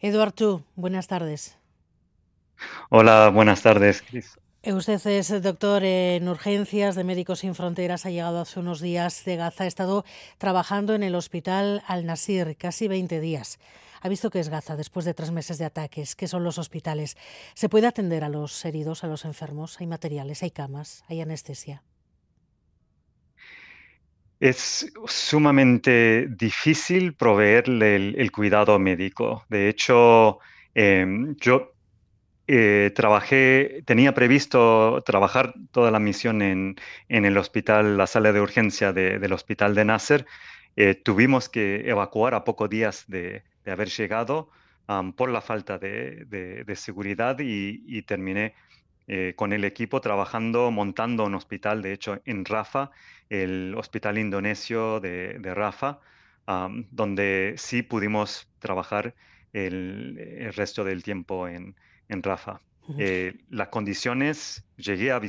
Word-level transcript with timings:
Eduardo, 0.00 0.62
buenas 0.76 1.08
tardes. 1.08 1.56
Hola, 2.88 3.30
buenas 3.30 3.62
tardes, 3.62 4.02
Cris. 4.02 4.38
Usted 4.64 5.04
es 5.06 5.42
doctor 5.42 5.82
en 5.82 6.28
urgencias 6.28 6.94
de 6.94 7.02
Médicos 7.02 7.40
Sin 7.40 7.54
Fronteras, 7.54 8.06
ha 8.06 8.10
llegado 8.10 8.40
hace 8.40 8.60
unos 8.60 8.80
días 8.80 9.24
de 9.24 9.36
Gaza, 9.36 9.64
ha 9.64 9.66
estado 9.66 10.04
trabajando 10.38 10.94
en 10.94 11.02
el 11.02 11.14
hospital 11.14 11.82
Al-Nasir 11.86 12.56
casi 12.56 12.86
20 12.86 13.18
días. 13.20 13.58
Ha 14.00 14.08
visto 14.08 14.30
que 14.30 14.38
es 14.38 14.48
Gaza 14.48 14.76
después 14.76 15.04
de 15.04 15.14
tres 15.14 15.32
meses 15.32 15.58
de 15.58 15.64
ataques, 15.64 16.14
que 16.14 16.28
son 16.28 16.44
los 16.44 16.58
hospitales. 16.58 17.16
¿Se 17.54 17.68
puede 17.68 17.88
atender 17.88 18.22
a 18.22 18.28
los 18.28 18.64
heridos, 18.64 19.02
a 19.02 19.08
los 19.08 19.24
enfermos? 19.24 19.80
¿Hay 19.80 19.86
materiales, 19.88 20.42
hay 20.42 20.50
camas, 20.50 21.02
hay 21.08 21.20
anestesia? 21.20 21.82
Es 24.40 24.92
sumamente 25.06 26.28
difícil 26.28 27.14
proveerle 27.14 27.96
el, 27.96 28.30
cuidado 28.30 28.78
médico. 28.78 29.44
De 29.48 29.68
hecho, 29.68 30.38
em, 30.74 31.34
yo 31.36 31.74
eh, 32.46 32.92
trabajé, 32.94 33.82
tenía 33.84 34.14
previsto 34.14 35.02
trabajar 35.04 35.54
toda 35.72 35.90
la 35.90 35.98
misión 35.98 36.40
en, 36.40 36.76
el 37.08 37.36
hospital, 37.36 37.98
la 37.98 38.06
sala 38.06 38.32
de 38.32 38.40
urgencia 38.40 38.92
del 38.92 39.32
hospital 39.32 39.74
de 39.74 39.84
Nasser. 39.84 40.26
Eh, 40.76 40.94
tuvimos 40.94 41.48
que 41.48 41.88
evacuar 41.90 42.34
a 42.34 42.44
pocos 42.44 42.70
días 42.70 43.04
de, 43.08 43.42
haber 43.66 43.88
llegado 43.88 44.50
por 45.16 45.28
la 45.30 45.42
falta 45.42 45.78
de, 45.78 46.64
seguridad 46.76 47.36
y, 47.40 48.02
terminé 48.02 48.54
eh, 49.08 49.32
con 49.36 49.54
el 49.54 49.64
equipo 49.64 50.00
trabajando, 50.00 50.70
montando 50.70 51.24
un 51.24 51.34
hospital, 51.34 51.80
de 51.80 51.92
hecho, 51.94 52.20
en 52.26 52.44
Rafa, 52.44 52.90
el 53.30 53.74
hospital 53.76 54.18
indonesio 54.18 55.00
de, 55.00 55.38
Rafa, 55.54 55.98
donde 56.90 57.54
sí 57.56 57.82
pudimos 57.82 58.48
trabajar 58.58 59.14
el, 59.52 60.52
resto 60.54 60.84
del 60.84 61.02
tiempo 61.02 61.48
en, 61.48 61.74
Rafa. 62.08 62.60
Eh, 62.98 63.34
las 63.50 63.68
condiciones, 63.68 64.64
llegué 64.76 65.10
a, 65.10 65.20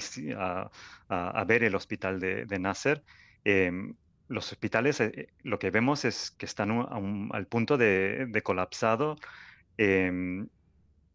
a, 1.09 1.43
ver 1.45 1.63
el 1.63 1.75
hospital 1.75 2.19
de, 2.19 2.59
Nasser. 2.59 3.03
Em, 3.43 3.95
los 4.27 4.51
hospitales, 4.51 5.01
eh, 5.01 5.29
lo 5.43 5.57
que 5.57 5.71
vemos 5.71 6.05
es 6.05 6.31
que 6.31 6.45
están 6.45 6.69
al 7.31 7.47
punto 7.47 7.77
de, 7.77 8.41
colapsado. 8.43 9.17
Em, 9.77 10.47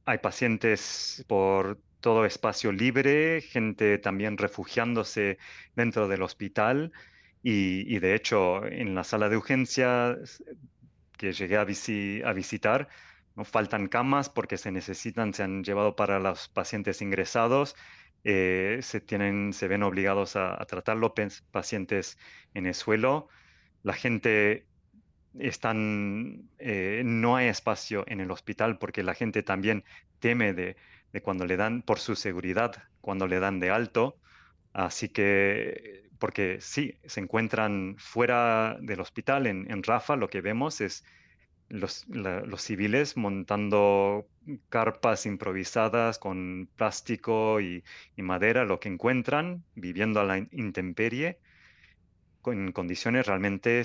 hay 0.04 0.18
pacientes 0.18 1.24
por 1.28 1.78
todo 2.04 2.26
espacio 2.26 2.70
libre, 2.70 3.40
gente 3.40 3.96
también 3.96 4.36
refugiándose 4.36 5.38
dentro 5.74 6.06
del 6.06 6.20
hospital 6.20 6.92
y, 7.42 7.98
de 7.98 8.14
hecho 8.14 8.62
en 8.66 8.94
la 8.94 9.04
sala 9.04 9.30
de 9.30 9.38
urgencias 9.38 10.44
que 11.16 11.32
llegué 11.32 11.56
a, 11.56 11.64
visitar, 11.64 12.88
no 13.36 13.46
faltan 13.46 13.88
camas 13.88 14.28
porque 14.28 14.58
se 14.58 14.70
necesitan, 14.70 15.32
se 15.32 15.44
han 15.44 15.64
llevado 15.64 15.96
para 15.96 16.18
los 16.20 16.50
pacientes 16.50 17.00
ingresados, 17.00 17.74
eh, 18.22 18.80
se, 18.82 19.00
tienen, 19.00 19.54
se 19.54 19.66
ven 19.66 19.82
obligados 19.82 20.36
a, 20.36 20.62
tratar 20.66 20.98
los 20.98 21.12
pacientes 21.50 22.18
en 22.52 22.66
el 22.66 22.74
suelo. 22.74 23.28
La 23.82 23.94
gente 23.94 24.66
están, 25.38 26.50
eh, 26.58 27.00
no 27.02 27.36
hay 27.36 27.48
espacio 27.48 28.04
en 28.06 28.20
el 28.20 28.30
hospital 28.30 28.76
porque 28.76 29.02
la 29.02 29.14
gente 29.14 29.42
también 29.42 29.84
teme 30.20 30.52
de 30.52 30.76
de 31.14 31.22
cuando 31.22 31.46
le 31.46 31.56
dan 31.56 31.82
por 31.82 32.00
su 32.00 32.16
seguridad, 32.16 32.74
cuando 33.00 33.28
le 33.28 33.38
dan 33.38 33.60
de 33.60 33.70
alto. 33.70 34.18
Así 34.72 35.08
que, 35.08 36.10
porque 36.18 36.58
sí, 36.60 36.98
se 37.04 37.20
encuentran 37.20 37.94
fuera 37.98 38.76
del 38.80 38.98
hospital 38.98 39.46
en, 39.46 39.82
Rafa, 39.84 40.16
lo 40.16 40.28
que 40.28 40.40
vemos 40.40 40.80
es 40.80 41.04
los, 41.68 42.04
civiles 42.58 43.16
montando 43.16 44.26
carpas 44.68 45.24
improvisadas 45.24 46.18
con 46.18 46.68
plástico 46.74 47.60
y, 47.60 47.84
madera, 48.16 48.64
lo 48.64 48.80
que 48.80 48.88
encuentran, 48.88 49.62
viviendo 49.76 50.18
a 50.18 50.24
la 50.24 50.38
intemperie, 50.38 51.38
en 52.46 52.72
condiciones 52.72 53.24
realmente 53.28 53.84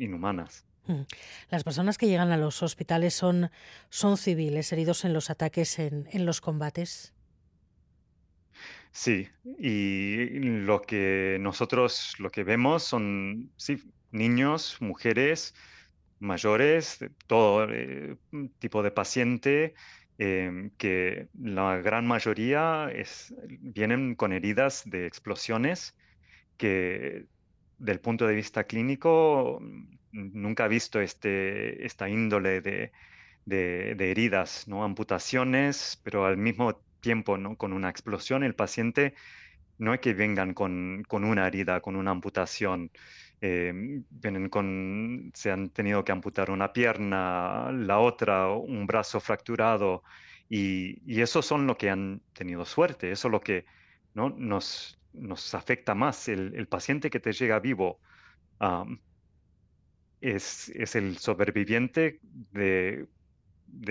inhumanas. 0.00 0.66
Mm. 0.86 1.02
Las 1.50 1.64
personas 1.64 1.98
que 1.98 2.06
llegan 2.06 2.32
a 2.32 2.36
los 2.36 2.62
hospitales 2.62 3.14
son, 3.14 3.50
son 3.88 4.16
civiles, 4.16 4.72
heridos 4.72 5.04
en 5.04 5.12
los 5.12 5.30
ataques, 5.30 5.78
en, 5.78 6.08
en 6.12 6.26
los 6.26 6.40
combates. 6.40 7.14
Sí, 8.92 9.28
y 9.58 10.28
lo 10.38 10.82
que 10.82 11.38
nosotros 11.40 12.14
lo 12.18 12.30
que 12.30 12.44
vemos 12.44 12.84
son 12.84 13.50
sí, 13.56 13.82
niños, 14.12 14.76
mujeres, 14.80 15.54
mayores, 16.20 17.04
todo 17.26 17.66
eh, 17.70 18.16
tipo 18.60 18.82
de 18.84 18.90
paciente, 18.92 19.74
em, 20.18 20.70
que 20.78 21.28
la 21.40 21.76
gran 21.78 22.06
mayoría 22.06 22.88
es, 22.94 23.34
vienen 23.48 24.14
con 24.14 24.32
heridas 24.32 24.84
de 24.86 25.06
explosiones 25.06 25.96
que 26.56 27.26
del 27.78 28.00
punto 28.00 28.26
de 28.26 28.34
vista 28.36 28.64
clínico 28.64 29.60
nunca 30.14 30.66
he 30.66 30.68
visto 30.68 31.00
este, 31.00 31.84
esta 31.84 32.08
índole 32.08 32.60
de, 32.60 32.92
heridas, 33.46 34.66
¿no? 34.68 34.84
amputaciones, 34.84 36.00
pero 36.02 36.26
al 36.26 36.36
mismo 36.36 36.80
tiempo 37.00 37.36
¿no? 37.36 37.56
con 37.56 37.72
una 37.72 37.90
explosión 37.90 38.42
el 38.44 38.54
paciente 38.54 39.14
no 39.78 39.92
es 39.92 40.00
que 40.00 40.14
vengan 40.14 40.54
con, 40.54 41.04
una 41.10 41.46
herida, 41.46 41.80
con 41.80 41.96
una 41.96 42.12
amputación. 42.12 42.90
Eh, 43.40 43.72
vienen 44.08 44.48
con, 44.48 45.30
se 45.34 45.50
han 45.50 45.68
tenido 45.70 46.04
que 46.04 46.12
amputar 46.12 46.50
una 46.50 46.72
pierna, 46.72 47.70
la 47.72 47.98
otra, 47.98 48.48
un 48.50 48.86
brazo 48.86 49.20
fracturado, 49.20 50.02
y, 50.48 51.02
y 51.04 51.20
eso 51.20 51.42
son 51.42 51.66
lo 51.66 51.76
que 51.76 51.90
han 51.90 52.22
tenido 52.32 52.64
suerte, 52.64 53.10
eso 53.10 53.28
es 53.28 53.32
lo 53.32 53.40
que 53.40 53.66
¿no? 54.14 54.30
nos, 54.30 54.98
nos 55.14 55.54
afecta 55.54 55.94
más. 55.94 56.28
El, 56.28 56.66
paciente 56.68 57.10
que 57.10 57.20
te 57.20 57.32
llega 57.32 57.58
vivo 57.60 58.00
es, 60.24 60.94
el 60.94 61.18
sobreviviente 61.18 62.18
de, 62.52 63.06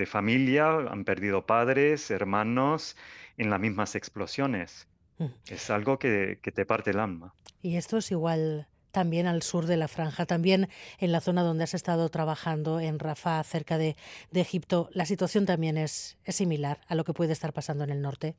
familia, 0.06 0.68
han 0.90 1.04
perdido 1.04 1.46
padres, 1.46 2.10
hermanos 2.10 2.96
en 3.36 3.50
las 3.50 3.60
mismas 3.60 3.94
explosiones. 3.94 4.88
Mm. 5.18 5.26
Es 5.48 5.70
algo 5.70 5.98
que, 5.98 6.38
te 6.42 6.66
parte 6.66 6.90
el 6.90 6.98
alma. 6.98 7.34
Y 7.62 7.76
esto 7.76 7.98
es 7.98 8.10
igual 8.10 8.66
también 8.90 9.26
al 9.26 9.42
sur 9.42 9.66
de 9.66 9.76
la 9.76 9.88
franja, 9.88 10.26
también 10.26 10.68
en 10.98 11.12
la 11.12 11.20
zona 11.20 11.42
donde 11.42 11.64
has 11.64 11.74
estado 11.74 12.08
trabajando, 12.08 12.80
en 12.80 12.98
Rafah, 12.98 13.42
cerca 13.44 13.78
de, 13.78 13.96
Egipto. 14.32 14.88
¿La 14.92 15.06
situación 15.06 15.46
también 15.46 15.76
es, 15.76 16.18
es 16.24 16.36
similar 16.36 16.80
a 16.88 16.94
lo 16.94 17.04
que 17.04 17.12
puede 17.12 17.32
estar 17.32 17.52
pasando 17.52 17.84
en 17.84 17.90
el 17.90 18.02
norte? 18.02 18.34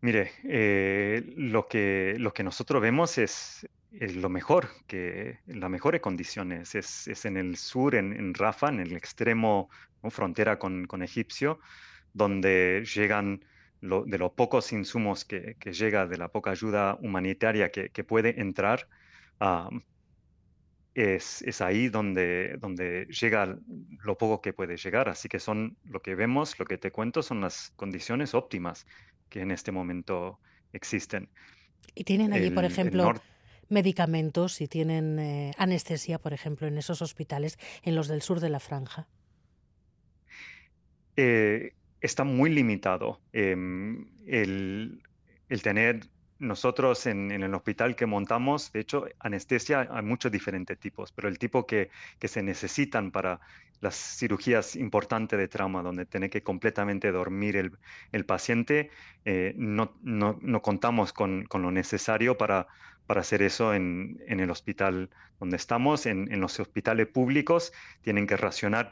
Mire, 0.00 0.32
eh, 0.44 1.22
lo 1.36 1.66
que, 1.66 2.16
lo 2.18 2.34
que 2.34 2.42
nosotros 2.42 2.82
vemos 2.82 3.16
es, 3.16 3.66
lo 4.00 4.28
mejor, 4.28 4.68
que 4.86 5.38
las 5.46 5.70
mejores 5.70 6.00
condiciones. 6.00 6.74
Es, 6.74 7.24
en 7.24 7.36
el 7.36 7.56
sur, 7.56 7.94
en, 7.94 8.12
en, 8.12 8.34
Rafa, 8.34 8.68
en 8.68 8.80
el 8.80 8.96
extremo 8.96 9.70
frontera 10.10 10.58
con, 10.58 10.86
con, 10.86 11.02
Egipcio, 11.02 11.58
donde 12.12 12.84
llegan 12.94 13.44
de 13.80 14.18
los 14.18 14.32
pocos 14.32 14.72
insumos 14.72 15.24
que, 15.24 15.56
que, 15.58 15.72
llega, 15.72 16.06
de 16.06 16.16
la 16.16 16.28
poca 16.28 16.50
ayuda 16.50 16.96
humanitaria 17.00 17.70
que, 17.70 17.90
que 17.90 18.04
puede 18.04 18.40
entrar. 18.40 18.88
Ah, 19.40 19.68
es, 20.94 21.42
es, 21.42 21.60
ahí 21.60 21.88
donde, 21.88 22.56
donde 22.60 23.06
llega 23.06 23.58
lo 24.02 24.16
poco 24.16 24.40
que 24.40 24.52
puede 24.52 24.76
llegar. 24.76 25.08
Así 25.08 25.28
que 25.28 25.40
son 25.40 25.76
lo 25.84 26.00
que 26.00 26.14
vemos, 26.14 26.58
lo 26.58 26.64
que 26.64 26.78
te 26.78 26.90
cuento, 26.90 27.22
son 27.22 27.40
las 27.40 27.72
condiciones 27.76 28.34
óptimas 28.34 28.86
que 29.28 29.40
en 29.40 29.50
este 29.50 29.72
momento 29.72 30.38
existen. 30.72 31.28
Y 31.94 32.04
tienen 32.04 32.32
allí, 32.32 32.50
por 32.50 32.64
ejemplo, 32.64 33.14
medicamentos 33.68 34.60
y 34.60 34.68
tienen 34.68 35.18
eh, 35.18 35.52
anestesia, 35.58 36.18
por 36.18 36.32
ejemplo, 36.32 36.66
en 36.66 36.78
esos 36.78 37.02
hospitales, 37.02 37.58
en 37.82 37.94
los 37.94 38.08
del 38.08 38.22
sur 38.22 38.40
de 38.40 38.50
la 38.50 38.60
franja. 38.60 39.06
Eh, 41.16 41.72
está 42.00 42.24
muy 42.24 42.50
limitado. 42.50 43.20
Em, 43.32 44.06
el, 44.26 45.02
el, 45.48 45.62
tener 45.62 46.00
nosotros 46.38 47.06
en, 47.06 47.30
el 47.30 47.54
hospital 47.54 47.96
que 47.96 48.06
montamos, 48.06 48.72
de 48.72 48.80
hecho, 48.80 49.06
anestesia 49.18 49.88
hay 49.90 50.02
muchos 50.02 50.30
diferentes 50.30 50.78
tipos, 50.78 51.12
pero 51.12 51.28
el 51.28 51.38
tipo 51.38 51.66
que, 51.66 51.90
que 52.18 52.28
se 52.28 52.42
necesitan 52.42 53.10
para 53.10 53.40
las 53.80 53.96
cirugías 53.96 54.76
importantes 54.76 55.38
de 55.38 55.48
trauma, 55.48 55.82
donde 55.82 56.06
tiene 56.06 56.30
que 56.30 56.42
completamente 56.42 57.12
dormir 57.12 57.56
el, 57.56 57.72
el 58.12 58.24
paciente, 58.24 58.90
eh, 59.24 59.54
no, 59.56 59.94
no, 60.02 60.38
no, 60.40 60.62
contamos 60.62 61.12
con, 61.12 61.44
con, 61.44 61.62
lo 61.62 61.70
necesario 61.70 62.38
para, 62.38 62.66
para 63.06 63.20
hacer 63.20 63.42
eso 63.42 63.74
en, 63.74 64.22
en, 64.26 64.40
el 64.40 64.50
hospital 64.50 65.10
donde 65.38 65.56
estamos. 65.56 66.06
En, 66.06 66.32
en, 66.32 66.40
los 66.40 66.58
hospitales 66.60 67.06
públicos 67.06 67.72
tienen 68.02 68.26
que 68.26 68.36
racionar 68.36 68.90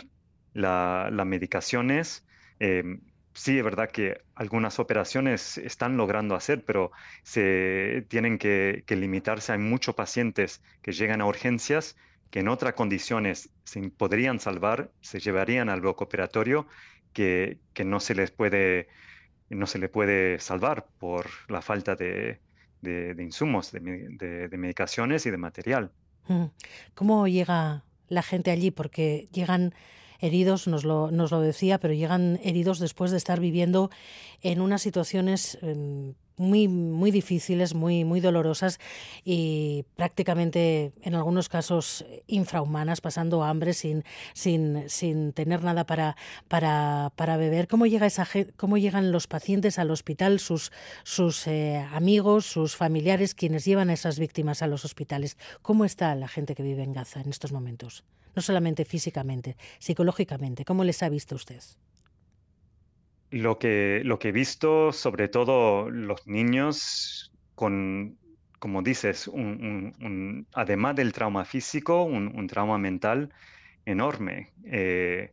las 0.55 1.27
medicaciones. 1.27 2.27
Eh, 2.61 2.99
sí, 3.35 3.59
es 3.59 3.65
verdad 3.65 3.91
que 3.91 4.23
algunas 4.35 4.79
operaciones 4.79 5.59
están 5.59 5.97
logrando 5.97 6.35
hacer, 6.35 6.65
pero 6.65 6.93
se 7.23 8.05
tienen 8.09 8.39
que, 8.39 8.85
limitarse. 8.89 9.53
Hay 9.53 9.59
muchos 9.59 9.95
pacientes 9.95 10.63
que 10.83 10.93
llegan 10.93 11.21
a 11.21 11.27
urgencias 11.27 11.97
que 12.31 12.41
en 12.41 12.49
otras 12.49 12.75
condiciones 12.75 13.51
se 13.65 13.81
podrían 13.91 14.41
salvar, 14.41 14.91
se 15.01 15.21
llevarían 15.21 15.69
al 15.69 15.83
bloque 15.83 16.05
operatorio 16.05 16.67
que, 17.13 17.59
que 17.75 17.85
no 17.85 18.01
se 18.01 18.15
les 18.15 18.31
puede 18.31 18.89
no 19.51 19.67
se 19.67 19.79
le 19.79 19.91
puede 19.91 20.39
salvar 20.39 20.87
por 20.99 21.27
la 21.49 21.61
falta 21.61 21.95
de, 21.95 22.41
de, 22.83 23.17
insumos, 23.19 23.73
de, 23.73 23.81
de, 23.81 24.57
medicaciones 24.59 25.25
y 25.27 25.31
de 25.31 25.39
material. 25.39 25.91
Mm. 26.29 26.45
¿Cómo 26.95 27.27
llega 27.27 27.85
la 28.09 28.23
gente 28.23 28.51
allí? 28.51 28.71
Porque 28.71 29.29
llegan 29.33 29.75
heridos, 30.21 30.69
nos 30.69 30.85
lo, 30.85 31.11
nos 31.11 31.31
lo 31.31 31.41
decía, 31.41 31.79
pero 31.79 31.95
llegan 31.95 32.39
heridos 32.45 32.79
después 32.79 33.11
de 33.11 33.17
estar 33.17 33.41
viviendo 33.41 33.91
en 34.41 34.61
unas 34.61 34.83
situaciones 34.83 35.59
em, 35.63 36.15
muy, 36.43 36.69
muy 36.69 37.11
difíciles, 37.11 37.75
muy, 37.75 38.05
muy 38.05 38.21
dolorosas 38.21 38.79
y 39.25 39.85
prácticamente 39.97 40.93
en 41.03 41.15
algunos 41.15 41.49
casos 41.49 42.05
infrahumanas, 42.27 43.01
pasando 43.01 43.43
hambre 43.43 43.73
sin, 43.73 44.05
sin, 44.35 44.89
sin 44.89 45.33
tener 45.33 45.63
nada 45.63 45.87
para, 45.87 46.17
para, 46.49 47.13
para 47.17 47.37
beber. 47.37 47.69
¿Cómo, 47.69 47.87
llega 47.87 48.07
esa, 48.07 48.29
¿Cómo 48.57 48.77
llegan 48.77 49.13
los 49.13 49.27
pacientes 49.27 49.79
al 49.79 49.91
hospital, 49.91 50.41
sus, 50.41 50.73
sus 51.05 51.47
eh, 51.47 51.87
amigos, 51.93 52.47
sus 52.47 52.77
familiares, 52.77 53.35
quienes 53.35 53.65
llevan 53.65 53.91
a 53.91 53.95
esas 53.95 54.19
víctimas 54.19 54.63
a 54.63 54.67
los 54.67 54.85
hospitales? 54.85 55.37
¿Cómo 55.63 55.85
está 55.85 56.15
la 56.15 56.29
gente 56.29 56.55
que 56.55 56.63
vive 56.63 56.83
en 56.83 56.93
Gaza 56.93 57.21
en 57.21 57.31
estos 57.31 57.53
momentos? 57.53 58.05
no 58.35 58.43
solamente 58.43 58.85
físicamente, 58.85 59.57
psicológicamente. 59.79 60.65
¿Cómo 60.65 60.85
les 60.85 61.03
ha 61.03 61.09
visto 61.09 61.35
usted? 61.35 61.61
Lo 63.33 63.59
que, 63.59 64.03
lo 64.05 64.19
que 64.19 64.29
he 64.29 64.33
visto, 64.33 64.93
sobre 64.93 65.27
todo 65.29 65.91
los 65.91 66.27
niños 66.27 67.33
con, 67.55 68.19
como 68.59 68.83
dices, 68.83 69.31
además 70.53 70.97
del 70.97 71.13
trauma 71.13 71.45
físico, 71.45 72.05
un, 72.05 72.47
trauma 72.47 72.79
mental 72.79 73.33
enorme, 73.87 74.53
eh, 74.67 75.33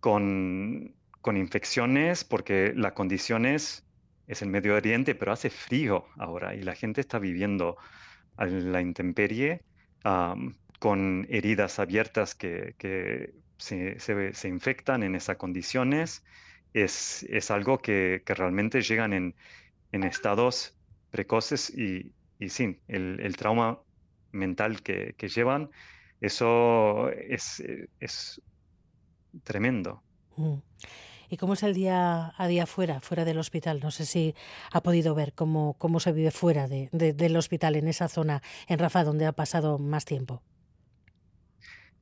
con, 0.00 0.94
con, 1.20 1.36
infecciones, 1.36 2.24
porque 2.24 2.72
la 2.74 2.94
condición 2.94 3.46
es, 3.46 3.86
es 4.26 4.42
el 4.42 4.48
Medio 4.48 4.74
Oriente, 4.74 5.14
pero 5.14 5.32
hace 5.32 5.50
frío 5.50 6.04
ahora 6.18 6.54
y 6.54 6.62
la 6.62 6.74
gente 6.74 7.00
está 7.00 7.18
viviendo 7.18 7.76
a 8.36 8.46
la 8.46 8.80
intemperie 8.80 9.62
con 10.78 11.26
heridas 11.28 11.78
abiertas 11.78 12.34
que, 12.34 13.34
se, 13.58 14.48
infectan 14.48 15.02
en 15.02 15.14
esas 15.14 15.36
condiciones, 15.36 16.24
es, 16.74 17.24
es 17.28 17.50
algo 17.50 17.78
que, 17.78 18.22
realmente 18.26 18.82
llegan 18.82 19.12
en, 19.12 19.34
estados 19.92 20.76
precoces 21.10 21.70
y, 21.70 22.12
y 22.38 22.50
sí, 22.50 22.78
el, 22.88 23.36
trauma 23.36 23.80
mental 24.32 24.82
que, 24.82 25.14
llevan, 25.34 25.70
eso 26.20 27.10
es, 27.10 27.62
es 28.00 28.42
tremendo. 29.44 30.02
Mm. 30.36 30.56
¿Y 31.30 31.36
cómo 31.36 31.54
es 31.54 31.62
el 31.62 31.74
día 31.74 32.32
a 32.36 32.46
día 32.46 32.66
fuera, 32.66 33.00
fuera 33.00 33.24
del 33.24 33.38
hospital? 33.38 33.80
No 33.82 33.90
sé 33.90 34.06
si 34.06 34.34
ha 34.72 34.82
podido 34.82 35.14
ver 35.14 35.34
cómo, 35.34 35.74
cómo 35.78 36.00
se 36.00 36.12
vive 36.12 36.30
fuera 36.30 36.68
del 36.68 37.36
hospital, 37.36 37.76
en 37.76 37.88
esa 37.88 38.08
zona, 38.08 38.42
en 38.66 38.78
Rafa, 38.78 39.04
donde 39.04 39.26
ha 39.26 39.32
pasado 39.32 39.78
más 39.78 40.06
tiempo. 40.06 40.42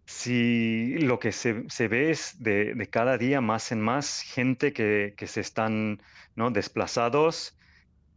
Sí, 0.07 0.99
lo 1.01 1.19
que 1.19 1.33
se, 1.33 1.53
ve 1.89 2.11
es 2.11 2.41
de, 2.41 2.89
cada 2.91 3.19
día 3.19 3.41
más 3.41 3.73
en 3.73 3.81
más 3.81 4.23
gente 4.23 4.73
que, 4.73 5.15
se 5.27 5.41
están 5.41 6.01
¿no? 6.37 6.51
desplazados, 6.53 7.59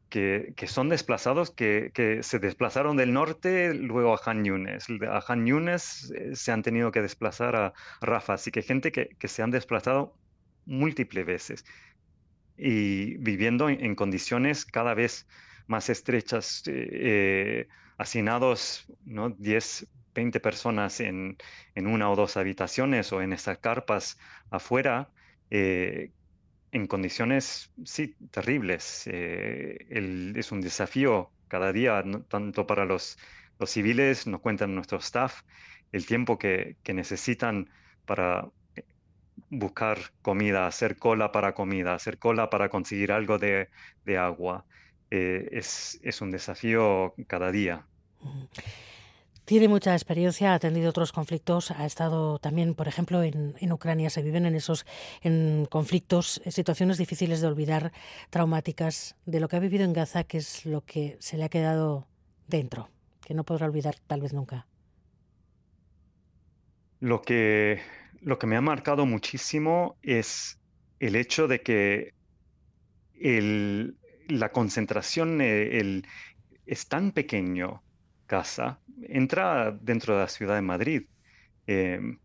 que, 0.10 0.54
son 0.68 0.90
desplazados, 0.90 1.50
que, 1.50 2.20
se 2.22 2.40
desplazaron 2.40 2.96
del 2.96 3.12
norte 3.14 3.74
luego 3.74 4.14
a 4.14 4.22
Han 4.24 4.46
Yunes. 4.46 4.88
A 5.10 5.24
Han 5.28 5.48
Yunes 5.48 6.12
eh, 6.16 6.36
se 6.36 6.52
han 6.52 6.62
tenido 6.62 6.92
que 6.92 7.02
desplazar 7.02 7.56
a 7.56 7.74
Rafa, 8.02 8.34
así 8.34 8.52
que 8.52 8.62
gente 8.62 8.92
que, 8.92 9.28
se 9.28 9.42
han 9.42 9.52
desplazado 9.52 10.16
múltiples 10.66 11.26
veces 11.26 11.66
y 12.56 13.18
viviendo 13.18 13.70
en, 13.70 13.96
condiciones 13.96 14.66
cada 14.66 14.94
vez 14.94 15.28
más 15.68 15.90
estrechas, 15.90 16.64
eh, 16.68 16.90
eh, 16.92 17.68
hacinados 17.98 18.86
¿no? 19.06 19.30
10, 19.32 19.88
20 20.20 20.42
personas 20.42 21.00
en, 21.00 21.38
una 21.76 22.10
o 22.12 22.16
dos 22.18 22.36
habitaciones 22.36 23.14
o 23.14 23.22
en 23.22 23.32
esas 23.32 23.58
carpas 23.60 24.18
afuera, 24.52 25.10
eh, 25.50 26.12
en 26.74 26.88
condiciones, 26.88 27.72
sí, 27.86 28.16
terribles. 28.32 29.08
Eh, 29.08 30.34
es 30.36 30.52
un 30.52 30.60
desafío 30.60 31.32
cada 31.48 31.72
día, 31.72 32.04
tanto 32.28 32.68
para 32.68 32.84
los, 32.86 33.18
civiles, 33.66 34.28
nos 34.28 34.42
cuentan 34.42 34.76
nuestro 34.76 34.98
staff, 34.98 35.42
el 35.94 36.06
tiempo 36.06 36.38
que, 36.38 36.76
necesitan 36.94 37.70
para 38.06 38.50
eh, 38.76 38.84
buscar 39.50 39.98
comida, 40.22 40.68
hacer 40.68 40.98
cola 40.98 41.32
para 41.32 41.54
comida, 41.54 41.94
hacer 41.96 42.18
cola 42.20 42.50
para 42.50 42.68
conseguir 42.70 43.12
algo 43.14 43.38
de, 43.38 43.70
agua. 44.18 44.66
es, 45.10 46.22
un 46.22 46.32
desafío 46.32 47.14
cada 47.28 47.52
día. 47.52 47.86
Tiene 49.50 49.68
mucha 49.68 49.94
experiencia, 49.94 50.52
ha 50.52 50.54
atendido 50.54 50.92
otros 50.92 51.12
conflictos, 51.12 51.72
ha 51.72 51.88
estado 51.88 52.38
también, 52.38 52.76
por 52.76 52.88
ejemplo, 52.88 53.24
en, 53.24 53.72
Ucrania. 53.72 54.12
Se 54.12 54.22
viven 54.22 54.46
en 54.46 54.54
esos 54.54 54.86
en 55.24 55.66
conflictos, 55.66 56.40
situaciones 56.52 57.00
difíciles 57.00 57.42
de 57.42 57.48
olvidar, 57.48 57.92
traumáticas, 58.30 59.16
de 59.26 59.40
lo 59.40 59.48
que 59.48 59.56
ha 59.56 59.60
vivido 59.60 59.86
en 59.86 59.94
Gaza, 59.94 60.24
que 60.24 60.38
es 60.38 60.68
lo 60.68 60.86
que 60.86 61.18
se 61.20 61.36
le 61.36 61.46
ha 61.46 61.50
quedado 61.50 62.06
dentro, 62.46 62.92
que 63.26 63.34
no 63.34 63.44
podrá 63.44 63.66
olvidar 63.66 63.96
tal 64.06 64.22
vez 64.22 64.34
nunca. 64.34 64.68
Lo 67.00 67.24
que, 67.24 67.82
lo 68.22 68.38
que 68.38 68.46
me 68.46 68.56
ha 68.56 68.62
marcado 68.62 69.08
muchísimo 69.08 69.98
es 70.04 70.60
el 71.00 71.16
hecho 71.16 71.48
de 71.48 71.64
que 71.64 72.14
el, 73.20 73.98
la 74.28 74.52
concentración 74.52 75.42
eh, 75.42 76.04
es 76.68 76.88
tan 76.88 77.14
pequeño 77.14 77.82
casa 78.30 78.80
entra 79.02 79.72
dentro 79.72 80.16
de 80.16 80.22
la 80.22 80.28
ciudad 80.30 80.56
de 80.56 80.62
Madrid 80.62 81.04
em, 81.68 82.20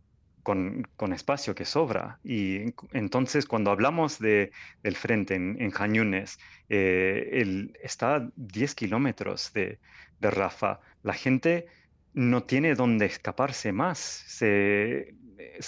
con, 0.44 1.12
espacio 1.12 1.54
que 1.54 1.64
sobra. 1.64 2.20
Y 2.22 2.74
entonces 2.92 3.46
cuando 3.46 3.70
hablamos 3.70 4.18
de, 4.18 4.52
del 4.82 4.96
frente 4.96 5.34
en, 5.34 5.56
en 5.60 5.70
Jañunes, 5.70 6.38
eh, 6.68 7.72
está 7.82 8.16
a 8.16 8.28
10 8.36 8.74
kilómetros 8.74 9.52
de, 9.52 9.78
Rafa. 10.20 10.80
La 11.02 11.12
gente 11.12 11.66
no 12.14 12.44
tiene 12.44 12.74
dónde 12.74 13.04
escaparse 13.04 13.72
más. 13.72 13.98
Se, 13.98 15.14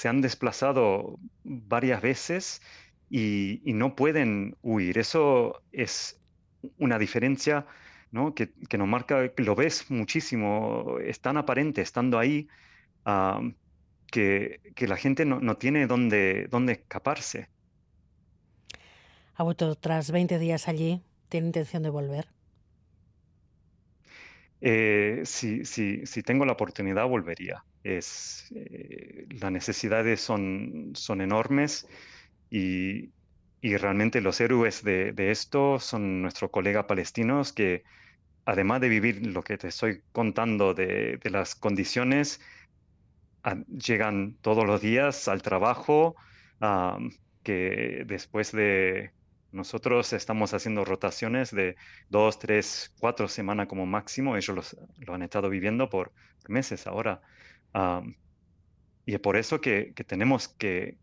han 0.05 0.23
desplazado 0.23 1.19
varias 1.45 2.01
veces 2.01 2.63
y, 3.11 3.61
y, 3.69 3.75
no 3.75 3.95
pueden 3.95 4.57
huir. 4.63 4.97
Eso 4.97 5.63
es 5.73 6.19
una 6.79 6.99
diferencia 6.99 7.67
que, 8.35 8.79
nos 8.79 8.89
marca, 8.89 9.31
lo 9.37 9.55
ves 9.55 9.91
muchísimo, 9.91 10.99
es 11.03 11.21
tan 11.21 11.37
aparente 11.37 11.83
estando 11.83 12.19
ahí 12.19 12.49
que, 14.11 14.61
la 14.79 14.97
gente 14.97 15.25
no, 15.25 15.57
tiene 15.57 15.87
dónde, 15.87 16.49
dónde 16.51 16.75
escaparse. 16.75 17.49
Ha 19.35 19.43
vuelto 19.43 19.75
tras 19.75 20.11
20 20.11 20.39
días 20.39 20.67
allí, 20.69 21.03
¿tiene 21.29 21.49
intención 21.49 21.83
de 21.83 21.91
volver? 21.91 22.29
Eh, 24.63 25.21
si, 25.25 25.65
si, 25.65 26.23
tengo 26.23 26.47
la 26.47 26.53
oportunidad, 26.53 27.07
volvería. 27.07 27.65
Es, 27.85 28.51
eh, 28.55 29.27
las 29.41 29.53
necesidades 29.53 30.21
son, 30.21 30.93
son 30.95 31.21
enormes 31.21 31.87
y, 32.51 33.11
y 33.67 33.77
realmente 33.79 34.21
los 34.21 34.41
héroes 34.41 34.85
de, 34.85 35.13
esto 35.17 35.81
son 35.81 36.23
nuestros 36.23 36.53
colegas 36.53 36.85
palestinos 36.85 37.53
que, 37.53 37.83
además 38.45 38.81
de 38.81 38.89
vivir 38.89 39.27
lo 39.27 39.43
que 39.43 39.59
te 39.59 39.67
estoy 39.67 40.03
contando 40.13 40.73
de, 40.73 41.19
las 41.25 41.57
condiciones, 41.57 42.41
llegan 43.67 44.37
todos 44.41 44.65
los 44.65 44.81
días 44.81 45.27
al 45.27 45.43
trabajo, 45.43 46.15
que 47.43 48.05
después 48.07 48.53
de 48.53 49.11
nosotros 49.51 50.13
estamos 50.13 50.55
haciendo 50.55 50.85
rotaciones 50.85 51.51
de 51.51 51.75
dos, 52.09 52.39
tres, 52.39 52.95
cuatro 53.01 53.27
semanas 53.27 53.67
como 53.67 53.85
máximo, 53.85 54.37
ellos 54.37 54.77
lo 54.99 55.13
han 55.13 55.23
estado 55.23 55.51
viviendo 55.51 55.91
por 55.91 56.13
meses 56.47 56.87
ahora. 56.87 57.21
y 59.05 59.15
es 59.15 59.19
por 59.19 59.37
eso 59.37 59.61
que 59.61 59.93
tenemos 60.07 60.47
que, 60.47 60.99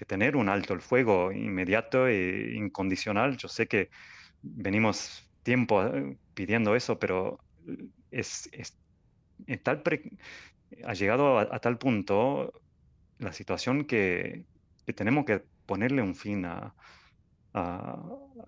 que 0.00 0.06
tener 0.06 0.34
un 0.34 0.48
alto 0.48 0.72
el 0.72 0.80
fuego 0.80 1.30
inmediato 1.30 2.08
e 2.08 2.54
incondicional. 2.56 3.36
Yo 3.36 3.48
sé 3.48 3.66
que 3.66 3.90
venimos 4.40 5.28
tiempo 5.42 5.84
eh, 5.84 6.16
pidiendo 6.32 6.74
eso, 6.74 6.98
pero 6.98 7.38
es, 8.10 8.48
tal 9.62 9.82
ha 10.86 10.94
llegado 10.94 11.38
a, 11.38 11.58
tal 11.58 11.76
punto 11.76 12.50
la 13.18 13.34
situación 13.34 13.84
que, 13.84 14.46
tenemos 14.94 15.26
que 15.26 15.44
ponerle 15.66 16.00
un 16.00 16.14
fin 16.14 16.46
a, 16.46 16.74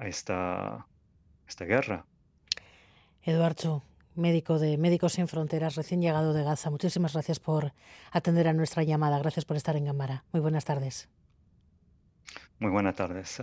esta 0.00 0.86
guerra. 1.60 2.06
Eduardo, 3.24 3.82
médico 4.14 4.58
de 4.58 4.78
Médicos 4.78 5.12
Sin 5.12 5.28
Fronteras, 5.28 5.74
recién 5.74 6.00
llegado 6.00 6.32
de 6.32 6.44
Gaza. 6.44 6.70
Muchísimas 6.70 7.12
gracias 7.12 7.40
por 7.40 7.74
atender 8.10 8.48
a 8.48 8.54
nuestra 8.54 8.84
llamada. 8.84 9.18
Gracias 9.18 9.44
por 9.44 9.58
estar 9.58 9.76
en 9.76 9.84
Gambara. 9.84 10.24
Muy 10.32 10.40
buenas 10.40 10.64
tardes. 10.64 11.11
Muy 12.62 12.70
buenas 12.70 12.94
tardes. 12.94 13.42